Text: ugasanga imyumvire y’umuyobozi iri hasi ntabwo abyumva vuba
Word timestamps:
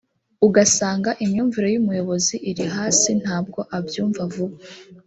ugasanga 0.47 1.09
imyumvire 1.23 1.67
y’umuyobozi 1.71 2.35
iri 2.49 2.65
hasi 2.75 3.09
ntabwo 3.21 3.59
abyumva 3.77 4.21
vuba 4.33 4.57